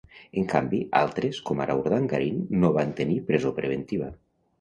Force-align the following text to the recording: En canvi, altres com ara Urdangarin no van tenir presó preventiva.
En 0.41 0.45
canvi, 0.51 0.77
altres 0.99 1.41
com 1.49 1.61
ara 1.65 1.75
Urdangarin 1.81 2.39
no 2.63 2.73
van 2.79 2.95
tenir 3.01 3.19
presó 3.29 3.53
preventiva. 3.61 4.09